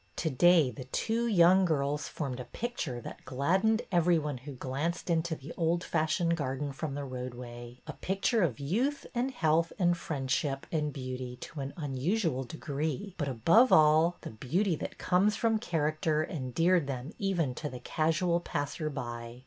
[0.15, 5.11] To day the two young girls formed a picture that gladdened every one who glanced
[5.11, 9.71] into the old fashioned garden from the roadway,— a pic ture of youth and health
[9.77, 15.35] and friendship and beauty to an unusual degree; but, above all, the beauty that comes
[15.35, 19.39] from character endeared them even to the casual passer by.